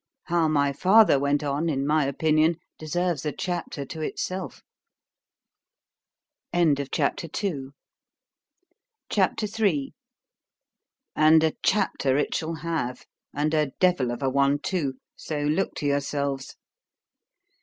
How 0.23 0.47
my 0.47 0.73
father 0.73 1.19
went 1.19 1.43
on, 1.43 1.69
in 1.69 1.85
my 1.85 2.05
opinion, 2.07 2.55
deserves 2.79 3.23
a 3.23 3.31
chapter 3.31 3.85
to 3.85 4.01
itself.— 4.01 4.63
C 6.55 6.59
H 6.61 6.79
A 6.79 6.85
P. 6.89 7.29
III 7.43 7.73
————And 9.95 11.43
a 11.43 11.53
chapter 11.61 12.17
it 12.17 12.33
shall 12.33 12.55
have, 12.55 13.05
and 13.31 13.53
a 13.53 13.67
devil 13.79 14.09
of 14.09 14.23
a 14.23 14.29
one 14.31 14.57
too—so 14.57 15.37
look 15.41 15.75
to 15.75 15.85
yourselves. 15.85 16.55